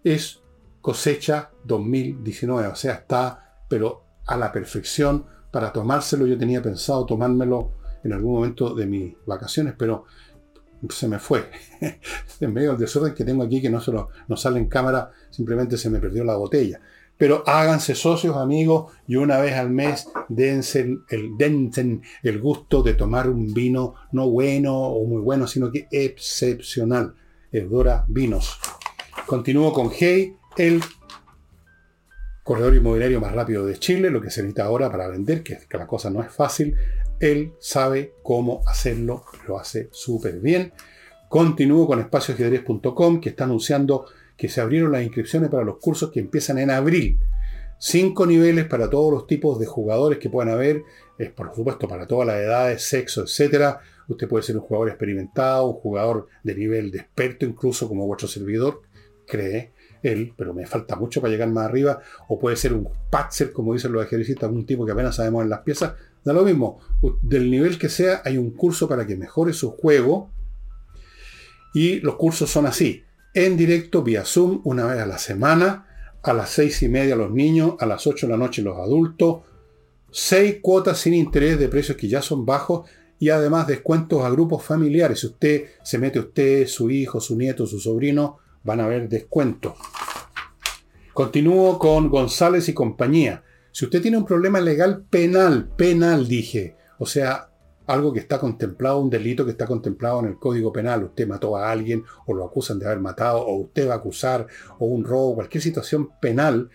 [0.03, 0.40] es
[0.81, 6.27] cosecha 2019, o sea, está pero a la perfección para tomárselo.
[6.27, 7.71] Yo tenía pensado tomármelo
[8.03, 10.05] en algún momento de mis vacaciones, pero
[10.89, 11.49] se me fue.
[12.39, 15.77] en medio del desorden que tengo aquí, que no, solo, no sale en cámara, simplemente
[15.77, 16.81] se me perdió la botella.
[17.17, 23.29] Pero háganse socios, amigos, y una vez al mes dense el, el gusto de tomar
[23.29, 27.15] un vino no bueno o muy bueno, sino que excepcional.
[27.51, 28.59] Eudora Vinos.
[29.27, 30.81] Continúo con Hey, el
[32.43, 35.87] corredor inmobiliario más rápido de Chile, lo que se necesita ahora para vender, que, la
[35.87, 36.75] cosa no es fácil.
[37.19, 40.73] Él sabe cómo hacerlo, lo hace súper bien.
[41.29, 46.19] Continúo con espacioajedrez.com que está anunciando que se abrieron las inscripciones para los cursos que
[46.19, 47.19] empiezan en abril.
[47.77, 50.83] Cinco niveles para todos los tipos de jugadores que puedan haber,
[51.17, 53.77] es por supuesto para todas las edades, sexo, etc.
[54.07, 58.27] Usted puede ser un jugador experimentado, un jugador de nivel de experto, incluso como vuestro
[58.27, 58.81] servidor,
[59.25, 59.71] cree
[60.03, 63.73] él, pero me falta mucho para llegar más arriba, o puede ser un patzer, como
[63.73, 65.93] dicen los ejercicistas, un tipo que apenas sabemos en las piezas,
[66.23, 66.79] da lo mismo,
[67.21, 70.31] del nivel que sea, hay un curso para que mejore su juego,
[71.73, 75.87] y los cursos son así, en directo vía Zoom una vez a la semana,
[76.21, 79.41] a las seis y media los niños, a las 8 de la noche los adultos,
[80.11, 84.63] seis cuotas sin interés de precios que ya son bajos y además descuentos a grupos
[84.63, 85.19] familiares.
[85.19, 89.73] Si usted se mete usted, su hijo, su nieto, su sobrino, van a haber descuentos.
[91.13, 93.43] Continúo con González y compañía.
[93.71, 97.51] Si usted tiene un problema legal penal, penal dije, o sea,
[97.87, 101.03] algo que está contemplado, un delito que está contemplado en el Código Penal.
[101.03, 104.47] Usted mató a alguien o lo acusan de haber matado o usted va a acusar
[104.79, 106.69] o un robo, cualquier situación penal.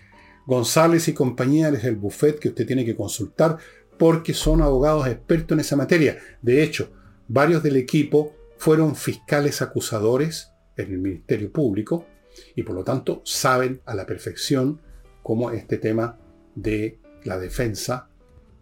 [0.47, 3.57] González y compañía es el buffet que usted tiene que consultar
[3.99, 6.19] porque son abogados expertos en esa materia.
[6.43, 6.91] De hecho,
[7.29, 12.07] varios del equipo fueron fiscales acusadores en el Ministerio Público
[12.55, 14.81] y por lo tanto saben a la perfección
[15.23, 16.19] cómo este tema
[16.55, 18.09] de la defensa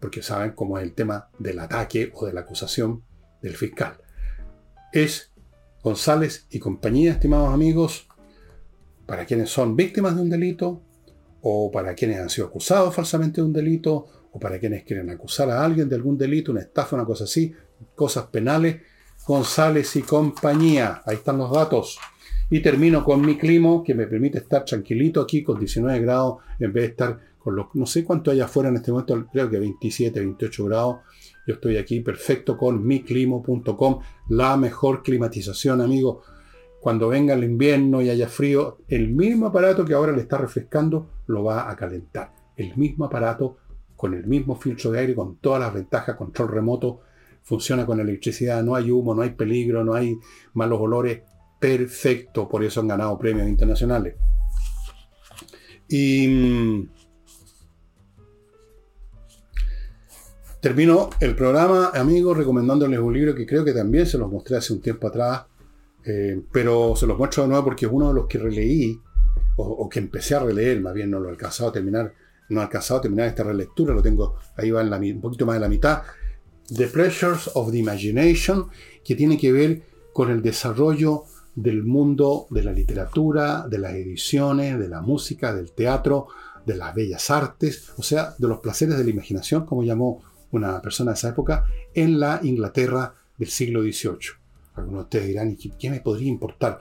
[0.01, 3.03] porque saben cómo es el tema del ataque o de la acusación
[3.41, 3.97] del fiscal.
[4.93, 5.33] Es
[5.83, 8.07] González y compañía, estimados amigos,
[9.07, 10.83] para quienes son víctimas de un delito,
[11.41, 15.51] o para quienes han sido acusados falsamente de un delito, o para quienes quieren acusar
[15.51, 17.55] a alguien de algún delito, una estafa, una cosa así,
[17.95, 18.83] cosas penales.
[19.27, 21.99] González y compañía, ahí están los datos.
[22.51, 26.73] Y termino con mi clima, que me permite estar tranquilito aquí con 19 grados, en
[26.73, 27.35] vez de estar
[27.75, 30.97] no sé cuánto hay afuera en este momento, creo que 27, 28 grados.
[31.47, 34.01] Yo estoy aquí perfecto con miclimo.com,
[34.31, 36.23] la mejor climatización, amigo.
[36.81, 41.11] Cuando venga el invierno y haya frío, el mismo aparato que ahora le está refrescando
[41.27, 42.33] lo va a calentar.
[42.57, 43.59] El mismo aparato
[43.97, 47.01] con el mismo filtro de aire, con todas las ventajas, control remoto,
[47.45, 50.19] funciona con electricidad, no hay humo, no hay peligro, no hay
[50.55, 51.23] malos olores.
[51.61, 54.17] Perfecto, por eso han ganado premios internacionales.
[55.89, 56.89] Y mm,
[60.65, 64.73] Termino el programa, amigos, recomendándoles un libro que creo que también se los mostré hace
[64.73, 65.45] un tiempo atrás,
[66.07, 68.99] eh, pero se los muestro de nuevo porque es uno de los que releí,
[69.57, 72.15] o, que empecé a releer, más bien no lo he alcanzado a terminar,
[72.49, 75.57] no he alcanzado a terminar esta relectura, lo tengo, ahí va en un poquito más
[75.57, 76.03] de la mitad,
[76.69, 78.69] The Pressures of the Imagination,
[79.05, 84.79] que tiene que ver con el desarrollo del mundo de la literatura, de las ediciones,
[84.79, 86.29] de la música, del teatro,
[86.65, 90.81] de las bellas artes, o sea, de los placeres de la imaginación, como llamó una
[90.81, 94.31] persona de esa época, en la Inglaterra del siglo XVIII.
[94.77, 96.81] Algunos de ustedes dirán, ¿y qué me podría importar?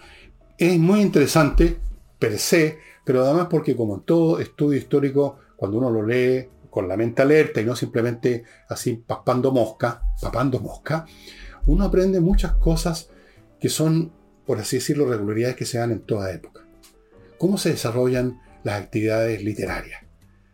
[0.57, 1.77] Es muy interesante,
[2.17, 6.87] per se, pero además porque como en todo estudio histórico, cuando uno lo lee con
[6.87, 11.05] la mente alerta y no simplemente así papando mosca, papando mosca,
[11.67, 13.09] uno aprende muchas cosas
[13.59, 14.11] que son,
[14.47, 16.65] por así decirlo, regularidades que se dan en toda época.
[17.37, 20.01] ¿Cómo se desarrollan las actividades literarias?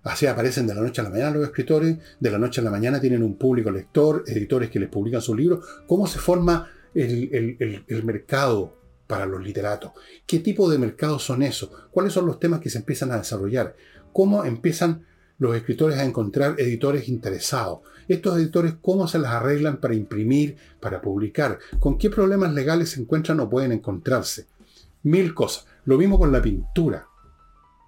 [0.03, 2.71] Así aparecen de la noche a la mañana los escritores, de la noche a la
[2.71, 5.65] mañana tienen un público lector, editores que les publican sus libros.
[5.87, 9.93] ¿Cómo se forma el, mercado para los literatos?
[10.27, 11.69] ¿Qué tipo de mercados son esos?
[11.91, 13.77] ¿Cuáles son los temas que se empiezan a desarrollar?
[14.11, 15.05] ¿Cómo empiezan
[15.39, 17.79] los escritores a encontrar editores interesados?
[18.07, 21.59] Estos editores, ¿cómo se las arreglan para imprimir, para publicar?
[21.79, 24.45] ¿Con qué problemas legales se encuentran o pueden encontrarse?
[25.03, 25.65] Mil cosas.
[25.85, 27.09] Lo mismo con la pintura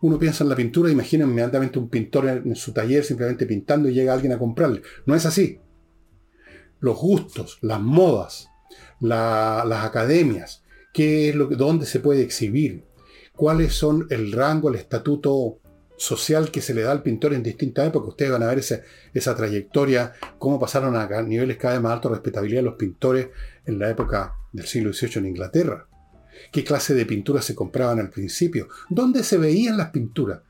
[0.01, 3.93] uno piensa en la pintura imagina inmediatamente un pintor en, su taller simplemente pintando y
[3.93, 4.81] llega alguien a comprarle.
[5.05, 5.59] No es así.
[6.79, 8.49] Los gustos, las modas,
[8.99, 12.83] las academias, qué es lo dónde se puede exhibir,
[13.35, 15.59] cuáles son el rango, el estatuto
[16.01, 18.09] social que se le da al pintor en distintas épocas.
[18.09, 18.81] Ustedes van a ver esa,
[19.13, 23.29] esa trayectoria, cómo pasaron a niveles cada vez más altos de respetabilidad los pintores
[23.65, 25.87] en la época del siglo XVIII en Inglaterra
[26.51, 30.41] qué clase de pinturas se compraban al principio, dónde se veían las pinturas.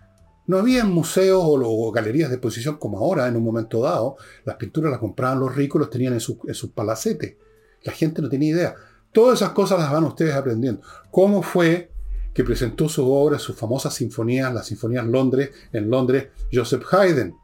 [0.47, 4.17] No había museos o, galerías de exposición como ahora, en un momento dado.
[4.43, 7.35] Las pinturas las compraban los ricos, los tenían en, sus palacetes.
[7.83, 8.75] La gente no tenía idea.
[9.13, 10.81] Todas esas cosas las van ustedes aprendiendo.
[11.09, 11.90] ¿Cómo fue
[12.33, 17.35] que presentó sus obras, sus famosas sinfonías, las sinfonías Londres, en Londres, Joseph Haydn?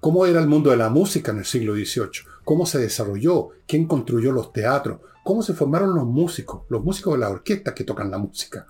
[0.00, 2.26] ¿Cómo era el mundo de la música en el siglo XVIII?
[2.44, 3.50] ¿Cómo se desarrolló?
[3.66, 5.00] ¿Quién construyó los teatros?
[5.26, 8.64] cómo se formaron los músicos, los músicos de la orquesta que tocan la música.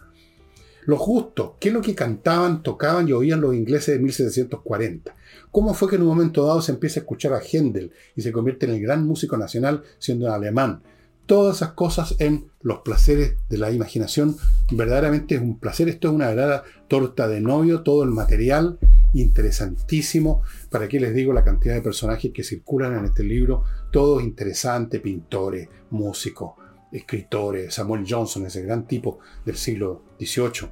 [0.86, 5.14] Los justos, qué es lo que cantaban, tocaban y oían los ingleses de 1740.
[5.50, 8.32] ¿Cómo fue que en un momento dado se empieza a escuchar a Händel y se
[8.32, 10.82] convierte en el gran músico nacional siendo un alemán?
[11.26, 14.36] Todas esas cosas en los placeres de la imaginación.
[14.70, 15.88] Verdaderamente es un placer.
[15.88, 18.78] Esto es una verdadera torta de novio, todo el material
[19.14, 20.42] interesantísimo.
[20.70, 23.64] ¿Para qué les digo la cantidad de personajes que circulan en este libro?
[23.90, 26.52] Todos interesantes, pintores, músicos,
[26.92, 30.68] escritores, Samuel Johnson, ese gran tipo del siglo XVIII.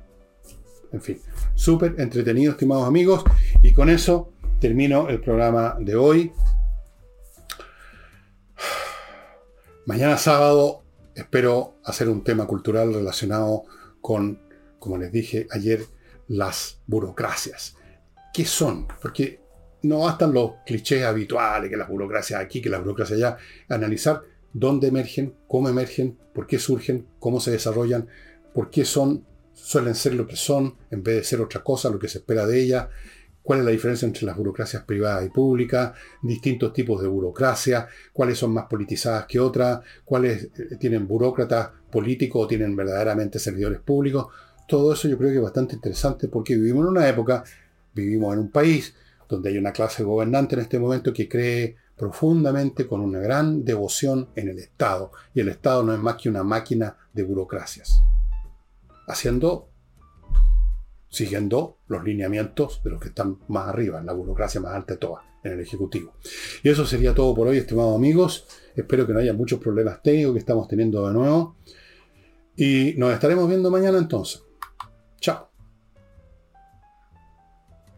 [0.93, 1.19] En fin,
[1.55, 3.25] súper entretenido, estimados amigos.
[3.63, 6.33] Y con eso termino el programa de hoy.
[9.87, 10.83] Mañana sábado
[11.15, 13.65] espero hacer un tema cultural relacionado
[14.01, 14.41] con,
[14.79, 15.85] como les dije ayer,
[16.27, 17.77] las burocracias.
[18.33, 18.89] ¿Qué son?
[19.03, 19.43] Porque
[19.83, 23.37] no bastan los clichés habituales, que la burocracia aquí, que la burocracia allá.
[23.69, 24.23] Analizar
[24.55, 28.09] dónde emergen, cómo emergen, por qué surgen, cómo se desarrollan,
[28.55, 31.99] por qué son, suelen ser lo que son, en vez de ser otra cosa, lo
[31.99, 32.89] que se espera de ellas,
[33.45, 35.93] cuál es la diferencia entre las burocracias privadas y públicas,
[36.23, 42.45] distintos tipos de burocracia, cuáles son más politizadas que otras, cuáles eh, tienen burócratas políticos
[42.45, 44.29] o tienen verdaderamente servidores públicos.
[44.67, 47.45] Todo eso yo creo que es bastante interesante porque vivimos en una época,
[47.95, 48.95] vivimos en un país
[49.29, 54.31] donde hay una clase gobernante en este momento que cree profundamente con una gran devoción
[54.37, 55.13] en el Estado.
[55.35, 58.03] Y el Estado no es más que una máquina de burocracias.
[59.07, 59.69] Haciendo,
[61.15, 64.99] siguiendo los lineamientos de los que están más arriba, en la burocracia más alta de
[64.99, 66.15] todas, en el Ejecutivo.
[66.63, 68.47] Y eso sería todo por hoy, estimados amigos.
[68.75, 71.57] Espero que no haya muchos problemas técnicos que estamos teniendo de nuevo.
[72.57, 74.43] Y nos estaremos viendo mañana entonces.
[75.21, 75.54] Chao.